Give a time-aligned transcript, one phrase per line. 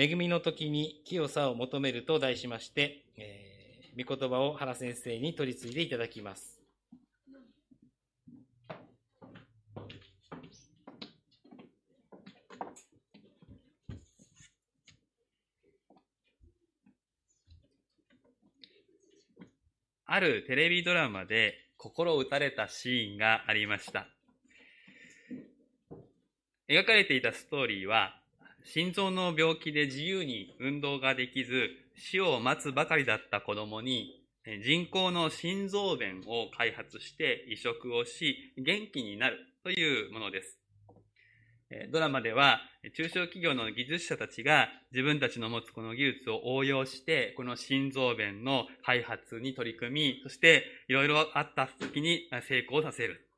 [0.00, 6.60] 恵みの時に清さを求めると題しまして、えー、御言葉を原先生に取り次いでいただきます。
[20.06, 24.06] あるテレビドラマで心打たれたシーンがありました。
[26.68, 28.14] 描かれていたストーリーは、
[28.64, 34.24] 心臓の病気で自由に運動ができず、死を待つばかりだった子供に、
[34.64, 40.58] 人工の心臓弁を開発して移植をし、元気になるというものです。
[41.90, 42.62] ドラマでは、
[42.96, 53.28] 中小企業の技術者たちが自分たちの持つこの技術を応用して、この心臓弁の開発に取り組み、そしていろいろあった時に成功させる。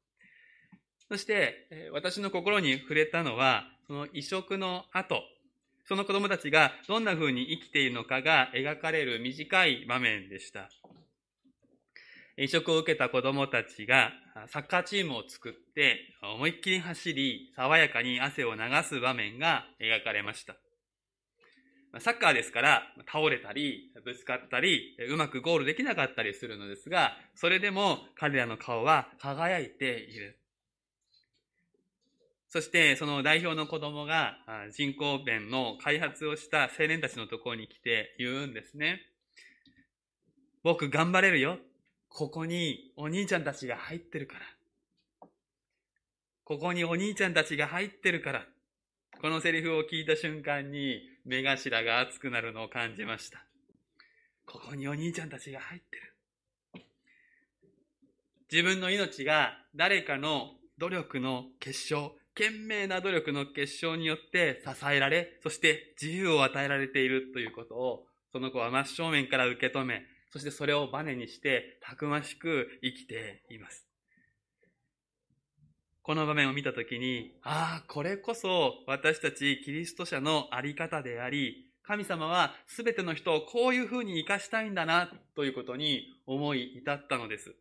[1.08, 5.20] そして、私の心に触れたのは、その移植の後、
[5.88, 10.70] その子供たちがどんな風に生きているのかが描かれる短い場面でした。
[12.36, 14.12] 移植を受けた子供たちが
[14.46, 20.54] サッカーチームを作って思いっきり走り、爽やかに汗を流す場面が描かれました。
[21.98, 30.39] サッカーですから倒れたり、ぶつかったり、うまくゴールできなかったりするのですが、それでも彼らの顔は輝いている。
[32.50, 34.36] そしてその代表の子供が
[34.72, 39.00] 人工弁の開発をした青年たちのところに来て言うんですね。
[40.62, 41.58] 僕頑張れるよ。
[42.08, 44.40] ここにお兄ちゃんたちが入ってるから。
[46.44, 48.44] ここにお兄ちゃんたちが入ってるから。
[49.20, 53.44] このセリフを聞いた瞬間に目頭が熱くなるのを感じました。
[54.44, 56.82] ここにお兄ちゃんたちが入ってる。
[58.50, 73.86] 自分の命が誰かの努力の結晶、懸命な努力の結晶によって支えられ、そして自由を与えられているということを、その子は真正面から受け止め、そしてそれをバネにしてたくましく生きています。
[76.00, 87.54] この場面を見たときに、ああ、これこそ私たちキリスト者のあり方であり、神様は全ての人をこういうふうに生かしたいんだな、ということに思い至ったのです。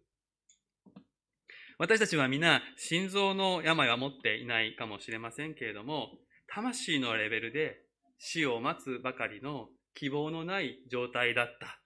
[1.80, 6.10] 私たちは皆、心臓の病は持っていないかもしれませんけれども、
[6.54, 7.82] 魂のレベルで
[8.20, 11.80] 死を待つばかりの希望のない状態だった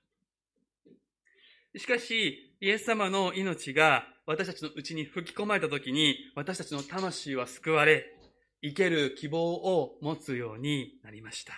[1.76, 8.06] しかし、イエス様の命が私たちのうちに吹き込まれたときに、私たちの魂は救われ、
[8.62, 11.54] 生ける希望を持つようになりました。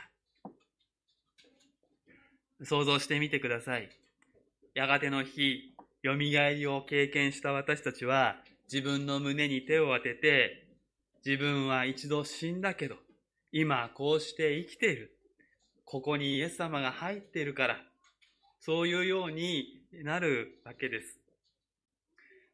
[2.63, 3.90] 想像してみてください。
[4.74, 5.75] やがての日、
[6.05, 8.35] 蘇りを経験した私たちは、
[8.71, 10.67] 自分の胸に手を当てて、
[11.25, 12.95] 自分は一度死んだけど、
[13.51, 15.17] 今こうして生きている。
[15.83, 17.77] ここにイエス様が入っているから、
[18.59, 19.65] そういうように
[20.03, 21.19] なるわけです。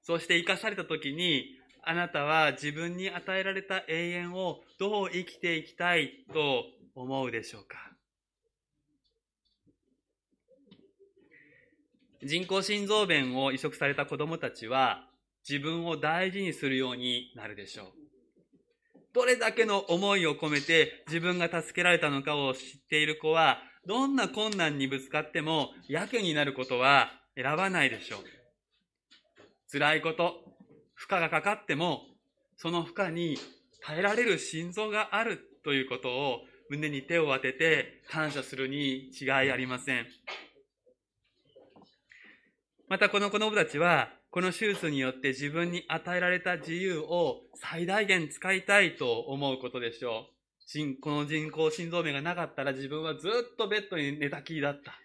[0.04, 7.91] そして生かされた時に、あなたは自分に与えられた永遠をどう生きていきたいと思うでしょうか？
[12.24, 15.08] 人工心臓弁を移植された子供たちは
[15.48, 17.88] 自分を大事にするようになるでしょう。
[19.14, 28.20] どれだけの思いを込めて自分が助けられたのかを知っている子はどんな困難にぶつかっても、やけになることは選ばないでしょう。
[29.72, 30.44] 辛いこと、
[30.94, 32.04] 負荷がかかっても、
[32.58, 33.40] その負荷に
[33.82, 40.06] 耐えられる心臓があるということを胸に手を当てて感謝するに違いありません。
[42.92, 50.26] またこの子供たちは、この手術によって自分に与えられた自由を最大限使いたいと思うことでしょ
[50.76, 51.00] う。
[51.02, 55.00] この人工心臓弁がなかったら自分はずっとベッドに寝たきりだった。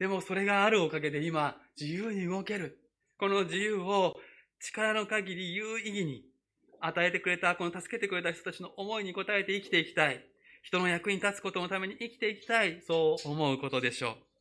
[0.00, 2.80] でもそれがあるおかげで今、自由に動ける。
[3.18, 4.16] この自由を
[4.58, 6.24] 力の限り有意義に
[6.80, 10.26] 与えてくれた、この助けてくれた人たちの思いに応えて生きていきたい。
[10.64, 12.82] 人の役に立つことのために生きていきたい。
[12.84, 14.31] そう思うことでしょう。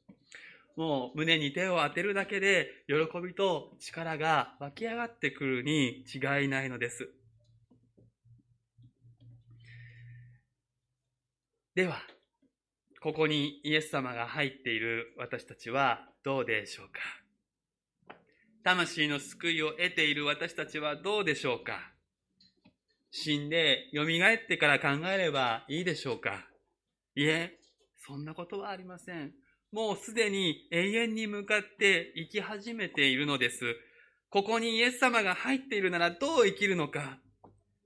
[0.77, 7.09] もう胸に手を当てるだけで喜びと力が湧き上がってくるに違いないのです。
[11.75, 12.01] では、
[13.01, 16.99] ここにイエス様が入っている私たちはどうでしょうか？
[18.63, 21.79] 魂の救いを得ている私たちはどうでしょうか？
[23.09, 26.45] 死んで蘇ってから考えればいいでしょうか？
[27.15, 27.57] いえ、
[27.97, 29.33] そんなことはありません。
[29.71, 33.61] もうすでに永遠に向かって生き始めているのです。
[34.29, 37.17] ここにイエス様が入っているならどう生きるのか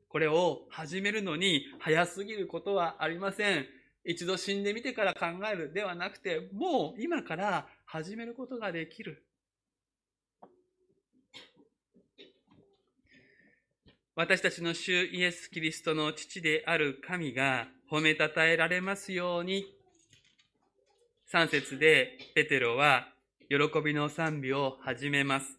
[0.10, 3.66] これを始めるのに早すぎることはありません。
[4.04, 9.26] 一度死んでみてから考えるではなくて、もう今から始めることができる。
[14.16, 19.75] 私たちの主イエス・キリストの父である神が褒めたたえられますように。
[21.34, 23.08] 3節でペテロは
[23.50, 25.58] 喜びの賛美を始めます。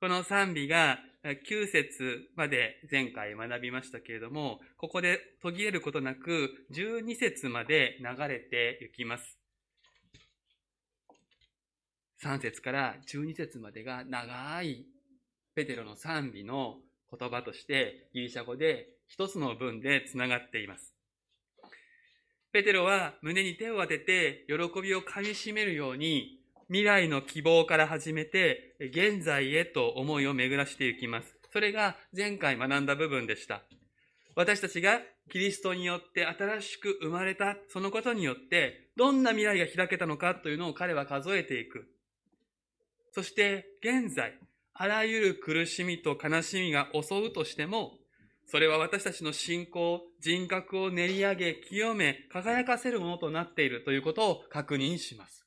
[0.00, 9.38] この賛美が9節まで前回学びましたけれども、ここで途切れることなく12節まで流れていきます。
[12.24, 14.86] 3節から12節までが長い
[15.54, 16.76] ペテロの賛美の
[17.10, 20.95] 言葉としてギリシャ語で一つの文でつながっています。
[22.56, 31.36] ペテロは胸に手を当てて喜びをかみしめるように未来の希望から始めて現在へと思いを巡らしていきます。
[31.52, 33.60] それが前回学んだ部分でした。
[34.34, 35.00] 私たちが
[35.30, 41.84] キリストによって新しく生まれた、そのことによって、どんな未来が開けたのかというのを彼は数えていく。
[43.12, 44.32] そして、現在、
[44.72, 47.98] あらゆる苦しみと悲しみが襲うとしても、
[48.46, 55.44] それは私たちの信仰、人格を練り上げ、清め、輝かせるものとなっているということを確認します。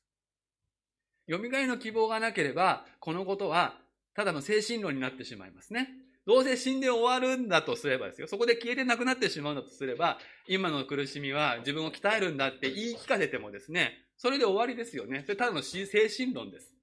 [1.28, 3.78] 蘇りの希望がなければ、このことは
[4.14, 5.88] ただの精神論になってしまいますね。
[6.26, 8.28] どうせ死んで終わるんだとすればですよ。
[8.28, 15.22] そこで消えてなくなってしまうんだとすれば、今の苦しみは自分を鍛えるんだって言い聞かせてもですね、それで終わりですよね。
[15.24, 16.74] それただの精神論です。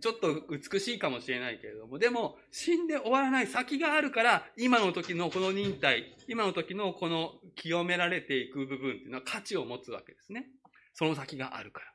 [0.00, 10.46] ちょっと美しいかもしれないけれども、でも死んで終わらない先があるから、今の時のこの忍耐、今の時のこの清められていく部分っていうのは価値を持つわけですね。
[10.94, 11.86] その先があるから。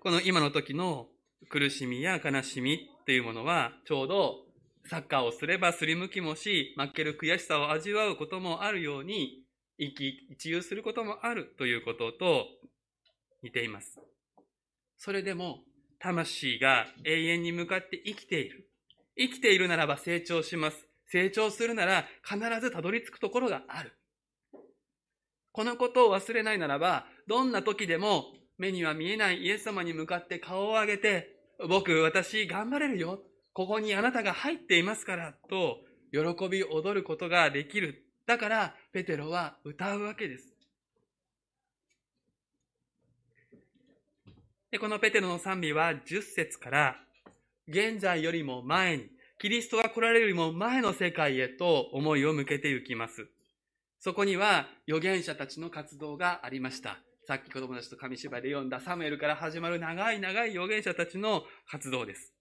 [0.00, 1.08] この今の時の
[1.48, 4.46] 苦しみや悲しみっていうものは、ちょうど
[4.86, 9.44] サッカーをすればすりむきもし、負ける悔しさを味わうこともあるように、
[9.78, 12.46] 一喜一憂することもあるということと、
[13.42, 14.00] 似ています。
[14.96, 15.60] それでも、
[15.98, 18.68] 魂が永遠に向かって生きている。
[19.16, 20.86] 生きているならば成長します。
[21.06, 23.92] 成長するなら必ずたどり着くところがある。
[25.52, 31.36] このことを忘れないならば、どんな時でも目には見えないイエス様に向かって顔を上げて、
[31.68, 33.20] 僕、私、頑張れるよ。
[33.52, 35.80] ここにあなたが入っていますから、と、
[36.10, 38.06] 喜び踊ることができる。
[38.26, 40.51] だから、ペテロは歌うわけです。
[44.72, 46.96] で、このペテロの賛美は10節から、
[47.68, 53.26] 現在よりも前に、キリストが来られるよりも前の世界へと思いを向けていきます。
[53.98, 56.96] そこには預言者たちの活動がありました。
[57.26, 62.32] さっき子供たちと紙芝居で読んだサムエルから始まる長い長い預言者たちの活動です。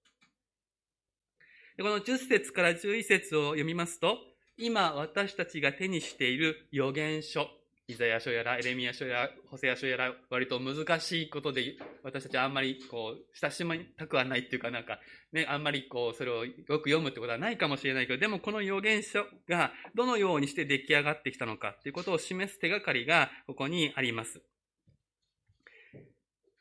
[1.75, 4.19] でこの10節から11節を読みますと、
[4.57, 7.49] 今私たちが手にしている預言書、
[7.91, 14.99] イザヤ書やらエレミア書やらホセア書やら割と難しいことで私たちはあんまりこう親しみたくはないっていうかなんか
[15.33, 24.41] ねあんまりこうそれをよく読むってことはないかもしれないけどでもこの預言書がどのようにして出来上がってきたのかっていうことを示す手がかりがここにあります。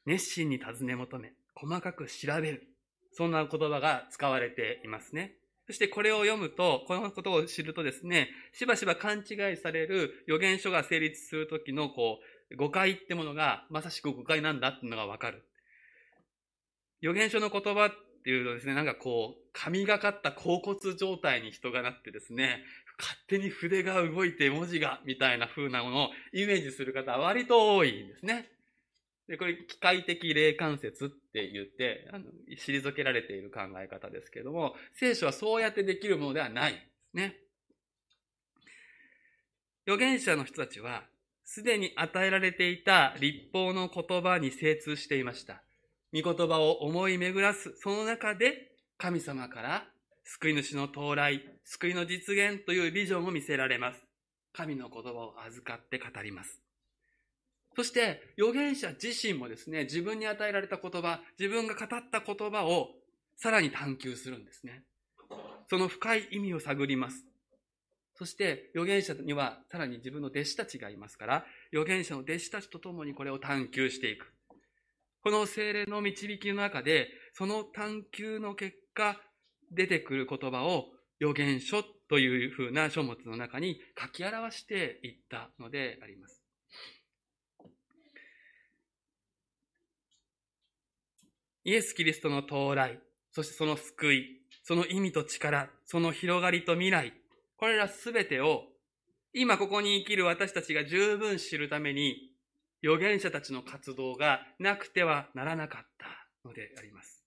[0.06, 2.66] 熱心に尋ね求め細かく調べる
[3.12, 5.39] そんな言葉が使われていますね。
[5.70, 12.18] そしてこれを読むと、このことを知るとですね、しばしば勘違いされる予言書が成立するときの、こ
[12.50, 15.44] う、誤解ってものが、まさしく誤解なんだっていうのがわかる。
[17.00, 17.90] 予言書の言葉っ
[18.24, 22.64] ていうとですね、なんかこう、神がかった甲骨状態に人がなってですね、
[22.98, 28.50] 勝手に筆が動いて文字が、みたいな風なものをイメージする方は割と多いんですね。
[29.30, 36.78] で、これ、機械的霊感説って言って、あの、退けられている考え方ですけれども、聖書はそうやってできるものではないで
[37.12, 37.36] すね。
[39.86, 41.04] 預言者の人たちは、
[41.44, 45.62] すでに与えられていた立法の言葉に精通していました。
[46.12, 49.86] 御言葉を思い巡らす、その中で神様から
[50.24, 54.00] 救い主の到来、救いの実現というビジョンを見せられます。
[54.52, 56.60] 神の言葉を預かって語ります。
[57.76, 62.90] そして、預言者自身もですね、自分に与えられた言葉、自分が語った言葉を
[63.36, 64.84] さらに探求するんですね。
[65.68, 67.24] その深い意味を探ります。
[68.14, 74.34] そして、預言者にはさらに自分の弟子たちがいますから、預言者の弟子たちと共にこれを探求していく。
[75.22, 79.20] この精霊の導きの中で、その探求の結果、
[79.70, 80.88] 出てくる言葉を
[81.20, 86.39] 預言書というふうな書物の中に書き表していったのであります。
[91.64, 92.98] イエス・キリストの到来、
[93.32, 97.12] そしてその救い、その意味と力、その広がりと未来、
[97.56, 98.64] これらすべてを
[99.32, 102.16] 今ここに生きる私たちが十分知るために
[102.82, 107.22] 預言者たちの活動がなくてはならなかったのであります。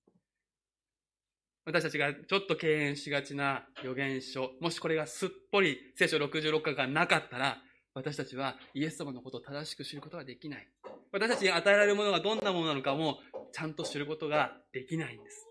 [1.66, 7.62] 私たちがちょっと敬遠しがちな預言書、もしこれがすっぽり聖書66巻がなかったら、
[7.94, 10.68] 私たちはイエス様のことを正しく知ることができない。
[11.14, 13.20] 私たちに与えられるものがどんなものなのかも
[13.54, 15.48] ちゃんと知ることができないんです。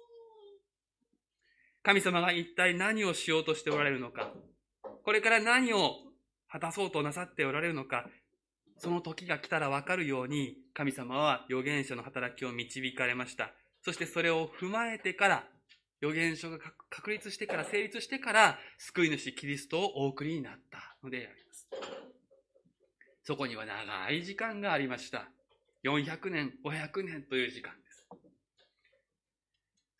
[1.85, 4.33] 神様が一体何をしようとしておられるのか、
[5.05, 5.95] これから何を
[6.49, 8.09] 果たそうとなさっておられるのか、
[8.77, 13.53] その時が来たらわかるように、神様は預言者の働きを導かれました。
[13.85, 15.49] そしてそれを踏まえてから、
[16.03, 16.59] 預言書が
[16.91, 21.69] 確立してから、成立してから、救い主キリストをお送りになったのであります。
[23.23, 25.29] そこには長い時間がありました。
[25.85, 27.73] 400年、500年という時間。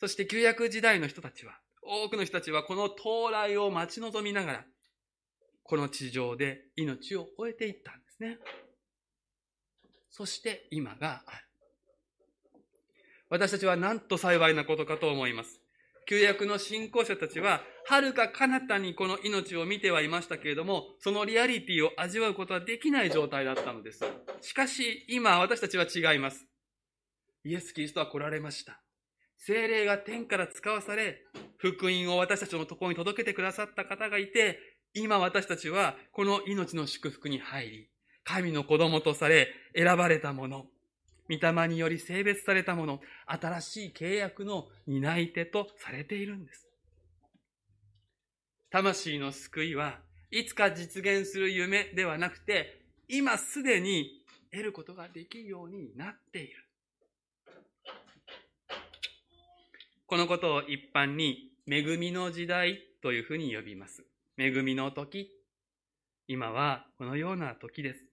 [0.03, 4.65] そして旧約時代の人たちは、多くの人たちはこの到来を待ち望みながら、
[5.63, 8.39] この地上で命を終えていったんですね。
[10.11, 11.45] そして今がある。
[13.31, 15.61] 私たちはなんと幸いなことかと思います。
[16.09, 24.05] 旧約の信仰者たちは、遥か彼方にこの命を見てはいましたけれども、そのリアリティを味わうことはできない状態だったのです。
[24.41, 26.45] しかし、今私たちは違います。
[27.45, 28.82] イエス・キリストは来られました。
[29.45, 31.21] 精霊が天から使わされ、
[31.59, 34.59] 福音を私たちのところに届けてくださった方がいて、
[34.95, 37.89] 今私たちはこの命の祝福に入り、
[38.23, 40.67] 神の子供とされ、選ばれたもの、
[41.29, 46.69] 御霊により性別されたもの、新しい契約の担い手とされているんです。
[48.71, 49.99] 魂の救いは
[50.31, 56.65] いつか実現する夢ではなくて、今すでに得ることができるようになっている。
[60.07, 64.05] このことを一般に恵みの時代というふうに呼びます。
[64.39, 65.31] 恵みの時。
[66.29, 68.07] 今はこのような時です。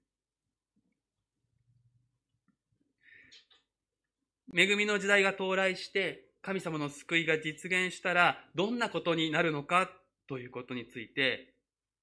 [4.55, 9.89] 恵みの時代が到来して、神様の救いが実現したら、どんなことになるのか
[10.27, 11.53] ということについて、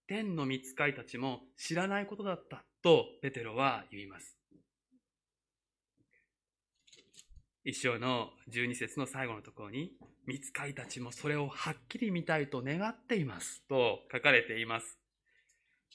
[0.07, 4.36] 天の御使いたちも知らないことだったとペテロは言います。
[7.69, 9.91] 一章の12節の最後のところに、
[10.29, 15.01] 御使いたちもそれをはっきり見たいと願っていますと書かれています。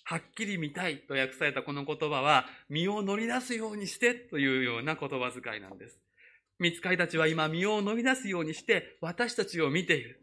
[0.04, 5.98] はっきり見たいと訳されたこの言葉は、身を乗り出すようにしてというような言葉遣いなんです。
[6.60, 10.22] 見つかりたちは今身を乗り出すようにして私たちを見ている。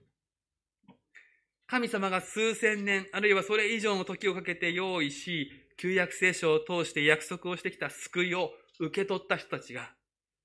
[1.66, 9.94] 神様が数千年、あるいはそれ以上の時をかけて用意し、旧約聖書を通して約束をしてきた救いを受け取った人たちが、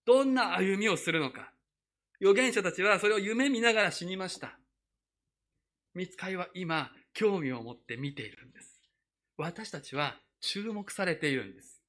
[0.05, 1.51] どんな歩みをするのか。
[2.22, 4.57] 預言者たちはそれを夢見ながら死にました。
[5.93, 8.81] 見つかりは今、興味を持って見ているんです。
[9.38, 11.81] 私たちは注目されているんです。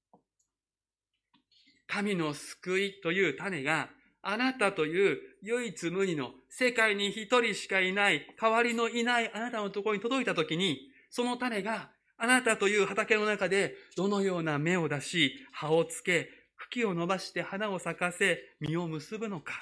[1.87, 3.89] 神の救いという種が
[4.23, 10.79] あなたという唯一無二の世界に一人しかいない代わりのいないあなたのところに届いたときに
[11.11, 16.31] その種があなたという畑の中でどのような芽を出し葉をつけ
[16.71, 19.53] 茎を伸ばして花を咲かせ実を結ぶのか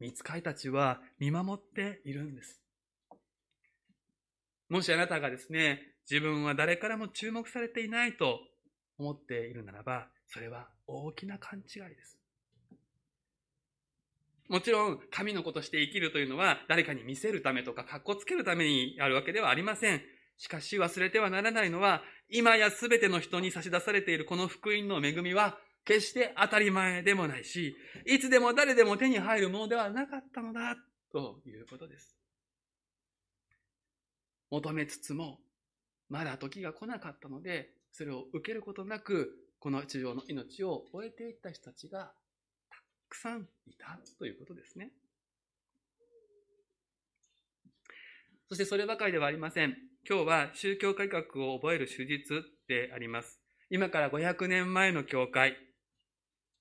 [0.00, 2.60] 見つかいたちは見守っているんです
[4.68, 8.40] もしあなたがですね自分は誰からも注目されていないと
[8.98, 12.18] 思っているならば、それは大きな勘違いです。
[14.48, 20.02] もちろん、神の子として生きるというのは、誰かに見せるためとか、格好つけるためにあるわけではありません。
[20.42, 30.74] しかし忘れてはならないのは、今や全ての人に差し出されているこの福音の恵みは、決して当たり前でもないし、いつでも誰でも手に入るものではなかったのだ、
[31.12, 32.16] ということです。
[34.50, 35.38] 求めつつも、
[36.08, 39.30] まだ時が来なかったので、それを受けることなく、
[39.60, 42.12] この地上の命を終えていった人たちが
[42.68, 44.90] たくさんいたということですね。
[48.48, 49.91] そしてそればかりではありません。
[50.08, 53.38] 今日は宗教改革を覚える手術であります。
[53.70, 55.56] 今から500年前の教会。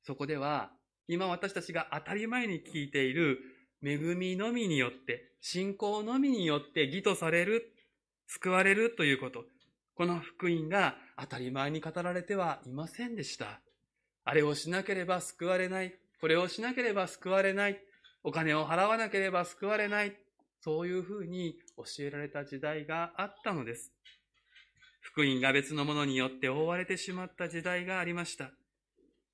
[0.04, 0.70] そこでは、
[1.08, 3.40] 今私たちが当たり前に聞いている
[3.84, 7.74] 恵みのみによって、信仰のみによって義とされる、
[8.28, 9.44] 救われるということ。
[9.96, 13.60] この福音が当たり前に語られてはいませんでした。
[14.24, 15.96] あれをしなければ救われない。
[16.20, 17.80] これをしなければ救われない。
[18.24, 20.16] お金を払わなければ救われない。
[20.64, 23.92] そういうふうに教えられた時代があったのです。
[25.02, 28.52] 福音が別のものによって覆われてしまった時代がありました。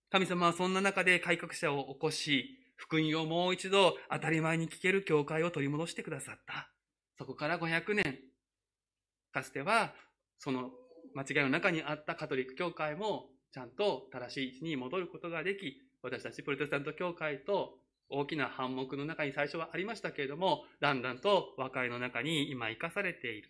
[0.09, 6.71] 神様はそんな中で改革者を起こし、福音をもう一度当たり前に聞ける教会を取り戻してくださった。
[7.17, 8.19] そこから500年、
[9.33, 9.93] かつては、
[10.39, 10.71] その
[11.13, 23.49] 間違いの中にあったカトリック教会も、ちゃんと正しい位置に戻ることができ、私たちプロテスタント教会と大きな反目の中に最初はありましたけれども、だんだんと和解の中に今生かされている。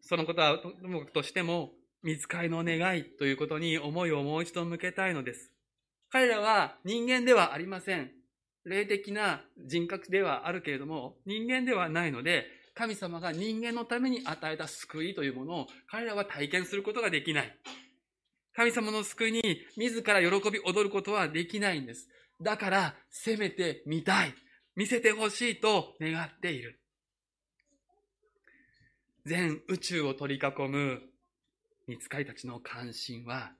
[0.00, 5.50] そのことはともかくとしても、見つかりの願いということに思いをもう一度向けたいのです。
[6.10, 8.10] 彼らは人間ではありません。
[8.64, 17.58] 霊的な人格ではあるけれども、人間ではないので、神様が人間のために与えた救いというものを彼らは体験することができない。
[18.56, 19.42] 神様の救いに
[19.76, 22.08] 自ら喜び踊ることはできないんです。
[22.40, 24.34] だから、せめて見たい。
[24.76, 26.80] 見せてほしいと願っている。
[29.24, 31.00] 全宇宙を取り囲む
[31.86, 33.52] 見つかりたちの関心は、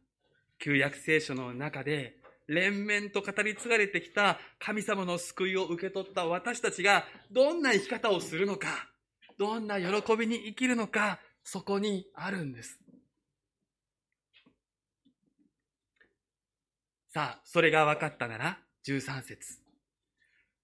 [0.59, 8.69] 旧約聖書の中で連綿と語り継がれてきた神様の救いを受け取った私たちがどんな生き方をするのか、
[9.39, 12.84] どんな喜びに生きるのか、そこにあるんです。
[17.15, 19.61] さあ、それが分かったなら、13節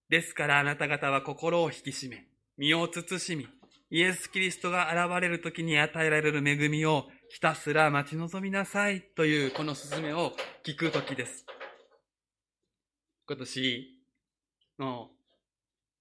[0.08, 2.26] ですからあなた方は心を引き締め、
[2.56, 3.46] 身を慎み、
[3.90, 10.32] イエス・キリストが現れる時に与えられる恵みをひたすら待ち望みなさいというこの勧めを
[10.66, 11.46] 聞く時です。
[13.28, 14.02] 今年
[14.80, 15.08] の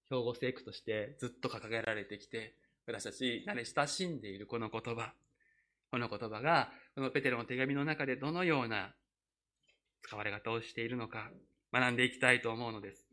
[0.05, 2.55] 標語聖句としてずっと掲げられてきて、
[2.87, 5.13] 私たち慣れ親しんでいるこの言葉。
[5.91, 8.95] この言葉が、このペテロの手紙の中でどのような
[10.01, 11.29] 使われ方をしているのか、
[11.73, 13.05] 学んでいきたいと思うのです。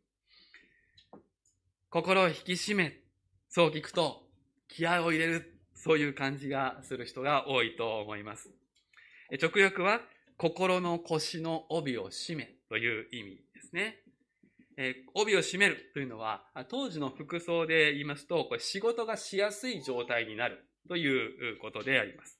[1.91, 3.01] 心を引き締め、
[3.49, 4.23] そう聞くと、
[4.69, 8.51] 気合を入れる、そういう感じがする人が多いと思います。
[9.41, 10.01] 直訳は、
[10.37, 14.03] 心の腰の帯を締めという意味ですね。
[14.77, 22.36] えー、帯を締めるというのは、当時の服装で言いますと、これ仕事がしやすい状態になるということであります。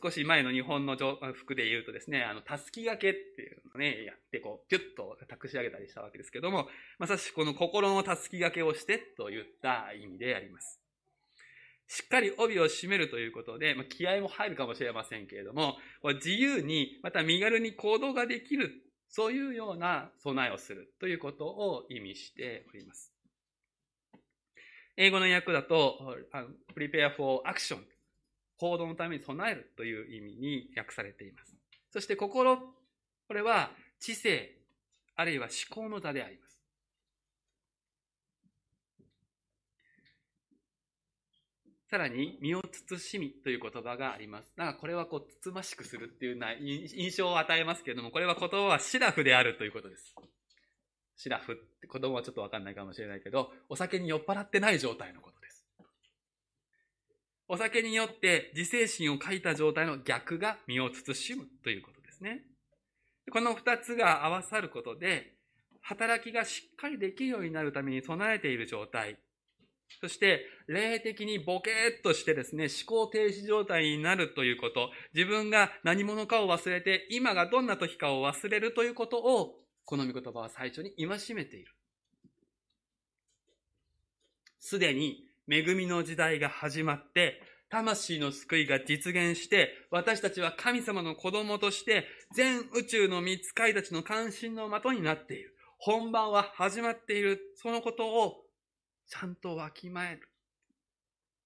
[0.00, 0.96] 少し前の日本の
[1.34, 6.68] 服で言うとですね、あの、たすき掛けっていうのをね、やって、こう、ピュッと託し上げたりしたわけですけども、
[6.98, 10.80] まさしくこの心のたすき掛けをしてといった意味であります。
[11.88, 15.76] しっかり帯を締めるということで、まあ、気合も入るかもしれませんけれども、
[16.14, 18.70] 自由に、また身軽に行動ができる
[19.14, 23.12] そういうような備えをするということを意味しております。
[24.96, 26.16] 英語の訳だと、
[26.74, 27.76] prepare for action
[28.62, 31.56] 行動のために備えるという意味に訳されています。
[31.90, 32.56] そして心、
[33.26, 34.56] これは知性、
[35.16, 36.62] あるいは思考の座であります。
[41.90, 44.52] さらに、身を慎みという言葉があります。
[44.56, 50.14] だかこれはこう、つつましくするっていうな印象を与えますけれども、これは言葉はシラフであるということです。
[51.16, 55.41] シラフって子供はちょっとわかんないかもしれないけど、お酒に酔っ払ってない状態のこと。
[57.52, 62.44] お酒によって自制心を欠いた状態の逆が身を慎むということですね。
[63.30, 65.34] この二つが合わさることで、
[65.82, 69.18] 働きがしっかりできるようになるために備えている状態、
[70.00, 81.74] そして、霊的にボケーっとしてですね、思考停止状態になるということ、自分が何者かを忘れて、今がどんな時かを忘れるということを、この御言葉は最初に戒めている。
[84.58, 95.54] すでに恵みの時代が始まって、魂の救いが実現して、私たちは神様の子供として、全宇宙の見つかりたちの関心の的になっている。
[95.78, 97.38] 本番は始まっている。
[97.56, 98.44] そのことを
[99.08, 100.28] ちゃんとわきまえる。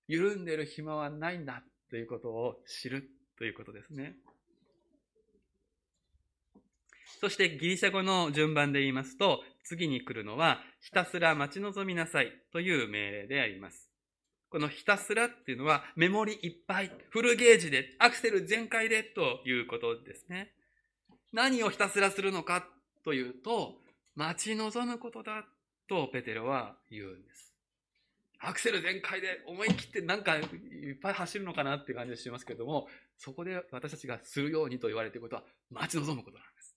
[0.06, 4.14] 緩んでる暇はないんだということを知るということですね。
[7.20, 13.85] そしてギリシャ語の順番で言いますと、次に来るのは、ひたすら待ち望みなさいという命令であります。
[14.56, 20.50] このひたすらっていうのは、メモリいっぱい、フルゲージで、アクセル全開でということですね。
[21.30, 22.66] 何をひたすらするのか
[23.04, 23.74] というと、
[24.14, 25.44] 待ち望むことだ
[25.90, 27.52] とペテロは言うんです。
[28.38, 30.44] アクセル全開で思い切ってなんかいっ
[31.02, 32.88] ぱい走るのかなっていう感じがしますけども、
[33.18, 36.76] そこで私たちがするようにと言われていることは待ち望むことなんです。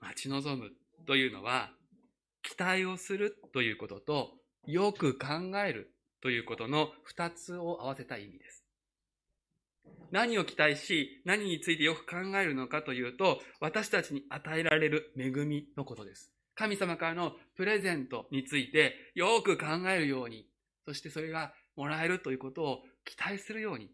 [0.00, 0.70] 待ち望む
[1.06, 1.70] というのは、
[2.40, 5.26] 期待をするということと、よく考
[5.64, 8.64] えるということの二つを合わせた意味です。
[10.10, 16.32] 何を期待し、何についてよく考えるのかというと、私たちに与えられる恵みのことです。
[16.54, 20.46] 神様からのプレゼントについてよく考えるように、
[20.86, 23.90] そしてそれがもらえるということを期待するように。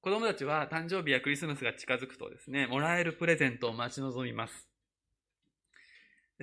[0.00, 4.68] 子供たちは誕生日やクリスマスが近づくとですね、もらえるプレゼントを待ち望みます。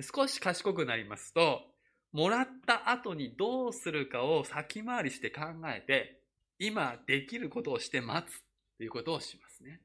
[0.00, 1.62] 少し賢くなりますと、
[2.12, 6.20] もらった後にどうするかを先回りして考えて、
[6.58, 8.42] 今できることをして待つ
[8.78, 9.80] ということをしますね。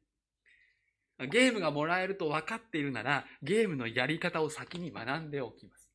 [1.29, 5.89] ゲームがもらえると分かっているなら、ゲームのやり方を先に学んでおきます。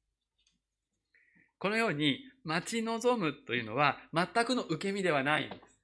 [1.59, 5.81] このように、待ち望むというのは全くの受け身ではないんです。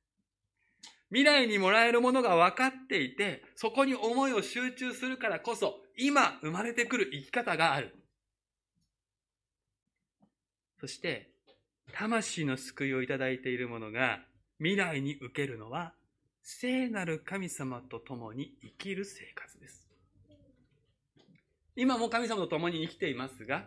[1.09, 7.95] 未来にもらえるものが分かっていて、そこに思いを集中するからこそ、今生まれてくる生き方がある。
[10.83, 11.31] そして、
[11.93, 14.19] 魂の救いをいただいているものが、
[14.59, 15.95] 未来に受けるのは、
[16.43, 19.89] 聖なる神様と共に生きる生活です。
[21.77, 23.65] 今も神様と共に生きていますが、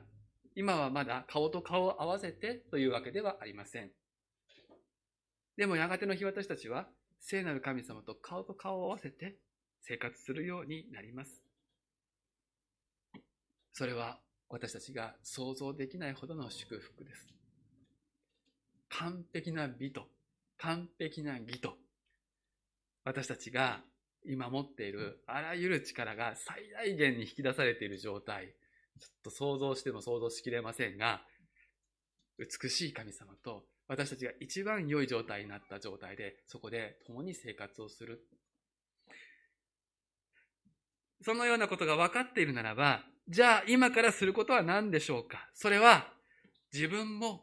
[0.57, 3.91] 今はまだ顔と顔を合わせてというわけではありません。
[5.55, 6.89] でもやがての日私たちは
[7.21, 9.37] 聖なる神様と顔と顔を合わせて
[9.79, 11.41] 生活するようになります。
[13.71, 17.27] それは私たちが想像できないほどの祝福です。
[18.89, 20.07] 完璧な美と、
[20.57, 21.73] 完璧な義と、
[23.03, 23.81] 私たちが
[24.25, 28.53] 今持っているあらゆる力が最大限に引き出されている状態、
[28.99, 31.21] ちょっと想像しても想像しきれませんが、
[32.37, 38.25] 美しい神様と私たちが一番良い状態になった状態で、そこで共に生活をする。
[41.21, 45.49] そのようなことが分かっているならば、じゃあ今からすることは何でしょうか？
[45.55, 46.07] それは
[46.71, 47.41] 自分も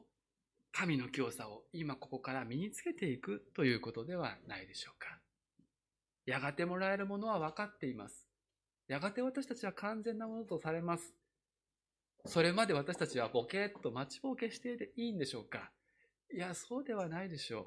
[0.72, 5.18] 神の教さを今ここから身につけていくということではないでしょうか？
[6.24, 8.28] やがてもらえるものは分かっています。
[8.86, 11.14] やがて私たちは完全なものとされます。
[12.26, 15.72] それまで私たちはボケっと待ちぼうけしていいいんでしょうか？
[16.32, 17.66] いや、そうではないでしょう。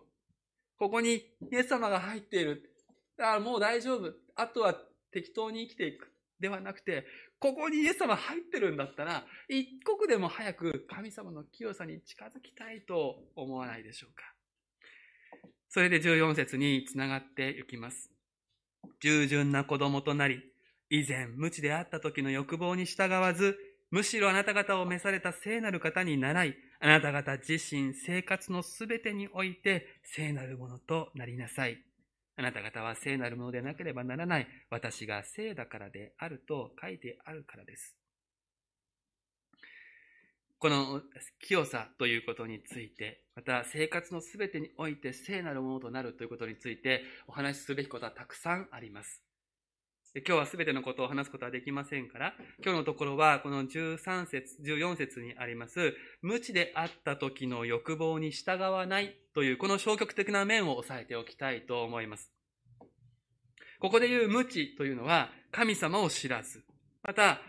[0.80, 1.15] ここに
[1.51, 2.71] イエス様が入っている。
[3.17, 4.13] だからもう大丈夫。
[4.36, 4.73] あとは
[5.12, 6.10] 適当に生きていく。
[6.39, 7.06] ではなくて、
[7.39, 14.24] ここにイエス様入ってるんだったら、一刻でも早く神様の清さに近づきたいと思わないでしょうか。
[15.69, 18.10] それで14節につながっていきます。
[19.02, 20.41] 従順な子供となり、
[20.89, 23.58] 以前無知であった時の欲望に従わず、
[23.91, 31.84] むしろあなた方を召された聖なる方に習い、あなた方自身生活のすべてにおいて聖なるものとなりなさい。
[32.38, 34.48] あなた方は聖なるものでなければならない。
[34.69, 37.95] 私が聖だからであると書いてあるからです。
[40.58, 41.02] この
[41.39, 49.25] 清さということについて、また生活のすべてにおいて聖なるものとなるということについてお話しすべきことはたくさんあります。
[50.17, 62.32] 今日はすべてのことを話すことはできませんから、今日のところはこの13節、14節にあります、無知であった時の欲望に従わないというこの消極的な面を押さえておきたいと思います。
[63.82, 66.63] ここで言う無知というのは神様を知らず、
[67.04, 67.41] また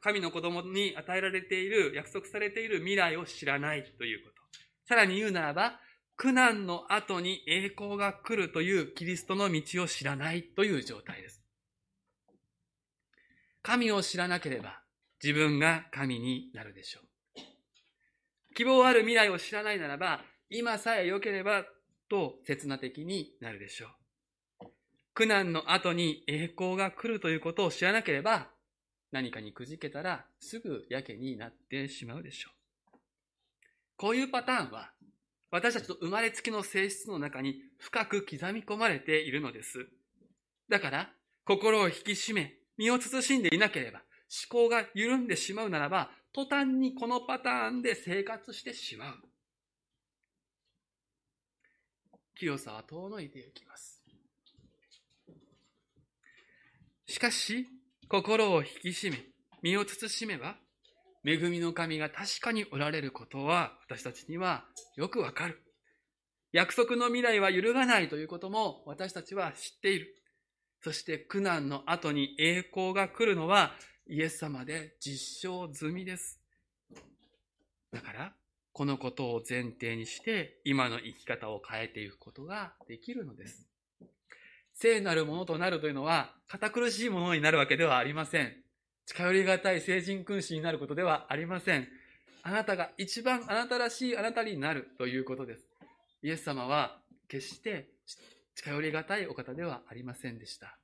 [0.00, 4.42] 神の子供に与えられている、約束されている未来を知らないということ。
[4.88, 5.78] さらに言うならば、
[6.16, 11.41] 苦難の後に栄光が来るというキリストの道を知らないという状態です。
[13.62, 14.82] 神を知らなければ
[15.22, 17.12] 自分が神になるでしょう。
[18.54, 20.20] 希望ある未来を知らないならば、
[20.50, 21.64] 今さえ良ければ
[22.10, 23.90] と刹那的になるでしょう。
[25.14, 28.48] 苦難の後に栄光が来るということを知らなければ、
[29.12, 32.98] 何かにくじけたらすぐやけになってしまうでしょう。
[33.96, 34.90] こういうパターンは、
[35.50, 39.86] 私たちと生まれつきの性質の中に深く刻み込まれているのです。
[40.68, 41.10] だから、
[41.44, 44.00] 心を引き締め、身を慎んでいなければ、
[44.50, 49.16] 思考が緩んでしまうならば、途端にこのパターンで生活してしまう。
[52.38, 54.02] 清さは遠のいていきます。
[57.06, 57.68] しかし、
[58.08, 59.18] 心を引き締め、
[59.62, 60.56] 身を慎めば、
[61.24, 64.64] 恵みの神が確かにおられることは私たちには
[64.96, 65.62] よくわかる。
[66.52, 70.16] 約束の未来は揺るがないということも私たちは知っている。
[70.82, 73.72] そして苦難の後に栄光が来るのは
[74.08, 76.40] イエス様で実証済みです。
[77.92, 78.32] だから、
[78.72, 83.68] このことを前提にして今の生き方を変えていくことができるのです。
[84.74, 88.52] 聖なるものとなるというのは堅苦しいものになるわけではありません。
[89.06, 91.86] 近寄りがたい聖人君子になることではありません。
[92.42, 95.64] あなたが一番あなたらしいあなたになるということです。
[96.22, 97.90] イエス様は決して
[98.54, 100.78] 近寄りがたいお方ではありませんでした。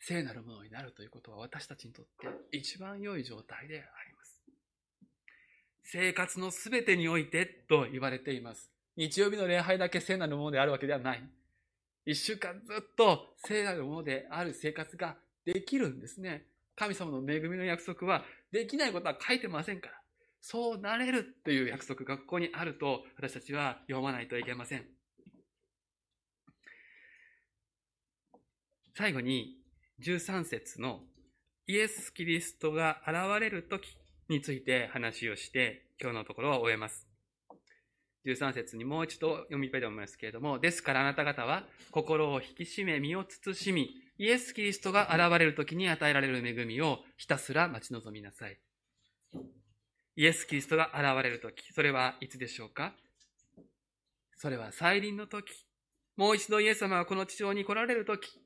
[0.00, 4.42] 聖なるものになるということは私たちにとって一番良い状態であります。
[5.82, 8.70] 生活のすべてにおいてと言われています。
[8.96, 11.22] 日曜日の礼拝だけ聖なるものであるわけではない。
[12.06, 16.46] 一週間ずっと聖なるものである生活ができるんですね。
[16.76, 19.94] 神様の恵みの約束は、できないことは書いてませんから。
[20.40, 24.84] そうなれるという約束がここにあると、私たちは読まないといけません。
[28.96, 29.56] 最後に、
[30.02, 31.00] 13節の
[31.66, 37.08] イエス・キリストが現れる時について話をして、今日のところは終えます。
[38.24, 48.60] 13節にもう一度読みたいと思いますけれども、ですからあなた方は心を引き締め、身を慎み、イエス・キリストが現れる時に与えられる恵みをひたすら待ち望みなさい。
[50.14, 52.94] イエス・キリストが現れる時、それはいつでしょうか？
[54.36, 55.50] それは再臨の時、
[56.16, 58.40] もう一度イエス様がこの地上に来られる時、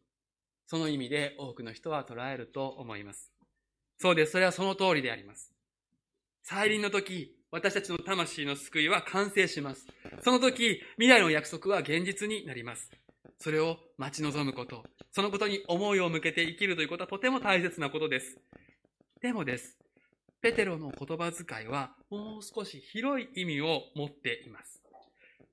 [0.69, 3.33] その意味で多くの人は捉えると思います。
[3.99, 4.33] そうです。
[4.33, 5.51] それはその通りであります。
[6.43, 9.87] 再臨の時、私たちの魂の救いは完成します。
[10.23, 12.91] その時、未来の約束は現実になります。
[13.39, 18.39] それを待ち望むこと、そのことに思いを向けて生きるということはとても大切なことです。
[19.23, 19.79] でもです。
[20.43, 24.83] ペテロの言葉遣いはもう少し広い意味を持っています。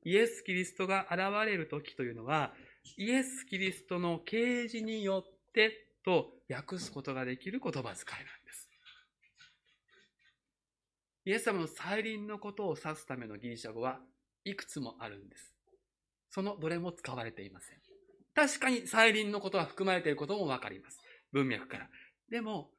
[0.04, 2.54] イエス・キリストが現れる時というのは、
[2.98, 8.70] イエス・キリストの啓示によってと訳すことができる言葉遣いなんです。
[11.26, 14.00] イエス様の再臨のことを指すためのギリシャ語は
[14.44, 15.54] いくつもあるんです。
[16.30, 17.78] そのどれも使われていません。
[18.36, 21.00] 確かに再臨のことは含まれていることもわかります。
[21.32, 21.90] 文脈から。
[22.30, 22.70] でも、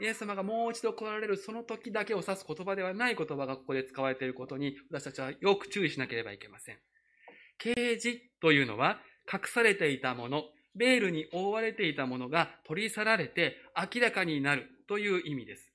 [0.00, 6.78] イエス様がもう一度来られるその時だけを指す言葉ではない言葉がここで使われていることに私たちはよく注意しなければいけません。
[7.58, 15.72] 啓示というのは隠されていたもの、ベールに覆われていたものが取り去られて明らかになるという意味です。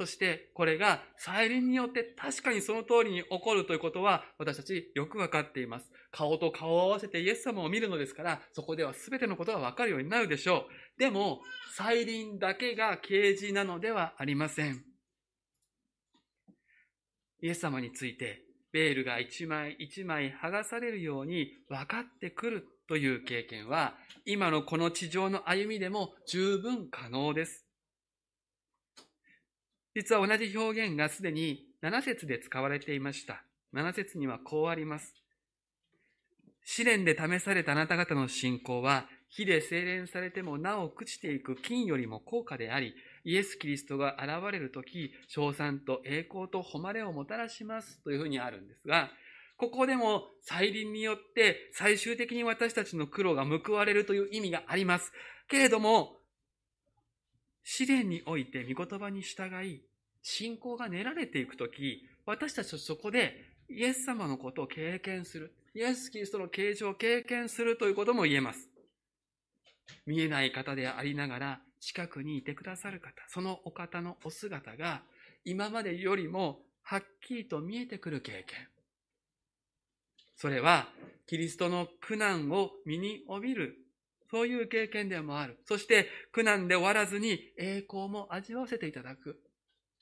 [0.00, 5.90] そしてこれが再臨によって確かにその通りに起こるということは私たちよくわかっています。
[6.10, 11.00] 顔と顔を合わせてイエス様を見るのですから、そこでは全てのことがわかるようになるでしょう。
[11.00, 11.40] でも、
[11.76, 14.82] 再臨だけが啓示なのではありません。
[17.42, 27.66] イエス様について、ベールが一枚一枚剥がされるように分かってくるという経験は、今のこの地上の歩みでも十分可能です。
[29.94, 33.42] 実は同じ表現がすでに7節で使われていました。
[33.74, 35.14] 7節にはこうあります。
[36.64, 49.10] 試練で試されたあなた方の信仰は、火で精錬されてもなお朽ちていく金よりも高価であり、イエス・キリストが現れるとき、賞賛と栄光と誉れをもたらしますというふうにあるんですが、
[49.56, 55.12] ここでも再臨によって最終的に私たちの苦労が報われるという意味があります。
[55.48, 56.16] けれども、
[57.62, 59.82] 試練において御言葉に従い、
[60.22, 63.36] 信仰が練られていくとき、私たちはそこで
[63.68, 65.54] イエス様のことを経験する。
[65.74, 68.68] イエス・キリストの形状を経験するということも言えます。
[70.06, 75.02] 見えない方でありながら近くにいてくださる方、そのお方のお姿が
[75.44, 78.68] 今までよりもはっきりと見えてくる経験。
[80.36, 80.88] それは
[81.26, 83.76] キリストの苦難を身に帯びる
[84.30, 85.58] そういう経験でもある。
[85.66, 89.40] そして苦難で終わらずに栄光も味わわせていただく。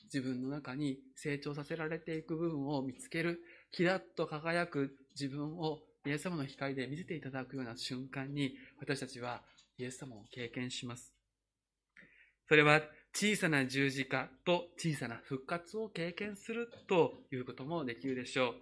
[0.05, 3.41] 自分の中に成長させられていく部分を見つける。
[3.73, 9.43] キラッと輝く自分をイエス様の光で見せていただくような瞬間に私たちは
[9.79, 11.17] イエス様を経験します。
[12.49, 12.81] それは
[13.15, 18.55] 小さな十字架と小さな復活を経験するということもできるでしょう。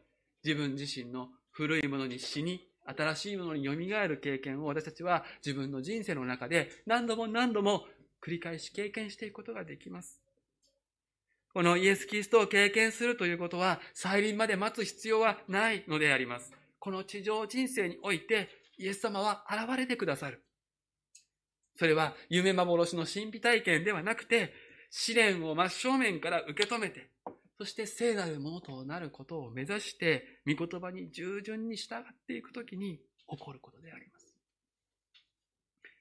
[0.45, 7.85] 自分自身の古いものに死に、新しいものによみがえる経験を私たちは自分の人生の中で何度も何度も
[8.25, 10.21] 繰り返し経験していくことができます。
[11.53, 16.53] このイエス・キリストを経験するということは、再臨まで待つ必要はないのであります。
[16.79, 20.46] この地上人生において、イエス様は現れてくださる。
[21.77, 24.53] それは夢幻の神秘体験ではなくて、
[24.91, 27.11] 試練を真正面から受け止めて、
[27.59, 34.35] そして聖なるものとなることを目指して、御言葉に従順に従っていくときに起こることであります。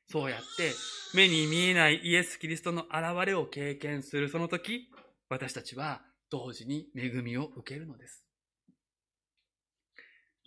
[0.07, 0.71] そうやって、
[1.13, 4.89] 目に見えないイエス・キリストの現れを経験するその時、
[5.29, 8.23] 私たちは同時に恵みを受けるのです。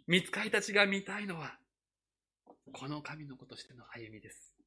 [0.07, 1.59] 見つかりたちが見たいのは、
[2.73, 4.58] この神の子としての歩みです。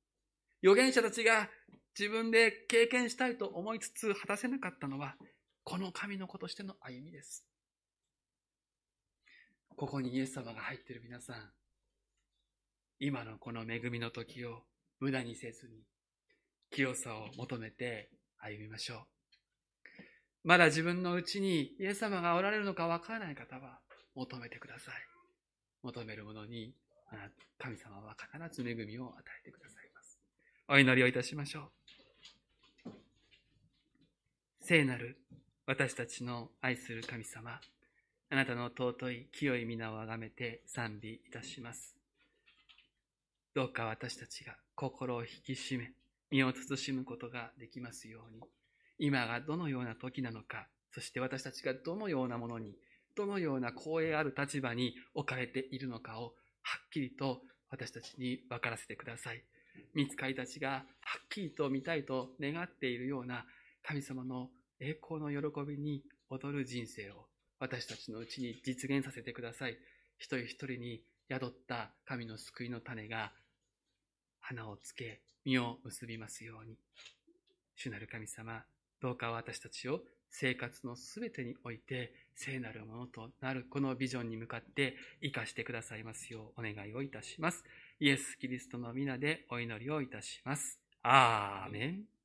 [0.64, 1.50] 預言者たちが
[1.98, 5.16] 自分で経験したいと思いつつ果たせなかったのは、
[5.64, 7.46] この神の子としての歩みです。
[9.76, 11.36] ここにイエス様が入っている皆さん、
[13.00, 14.64] 今のこの恵みの時を
[15.00, 15.84] 無駄にせずに、
[16.70, 19.00] 清さを求めて歩みましょう。
[20.44, 23.80] まだ自分のうちにイエス様がおられるのかわからない方は
[24.16, 24.96] 求めてください。
[25.84, 26.74] 求める者に
[27.58, 29.81] 神様は必ず恵みを与えてください。
[30.74, 31.70] お祈りをいたしましょ
[32.86, 32.92] う。
[34.62, 35.18] 聖なる
[35.68, 37.60] 私たちの愛する神様、
[38.30, 41.98] あなたの尊い清い皆をあがめて賛美いたします。
[43.54, 45.92] どうか私たちが心を引き締め、
[46.30, 48.40] 身を慎むことができますように、
[48.98, 52.78] 今がどのような時なのか、そして私たちがどのようなものに、
[53.18, 56.28] どのような光栄ある立場に置かれているのかを
[56.62, 59.44] はっきりと私たちに分からせてください。
[59.94, 60.70] 見つかりたちが
[61.02, 63.46] はっきりと見たいと願っているような
[63.84, 67.26] 神様の栄光の喜びに踊る人生を
[67.60, 69.78] 私たちのうちに実現させてください。
[70.18, 73.32] 一人一人に宿った神の救いの種が
[74.40, 76.78] 花をつけ、実を結びますように。
[77.76, 78.64] 主なる神様、
[79.02, 87.64] どうか私たちを生活のすべてにおいて聖なるものとなるこのビジョンに向かって生かしてくださいますようお願いをいたします。
[88.04, 90.80] イエス・キリストの皆でお祈りをいたします。
[91.04, 92.21] アーメン。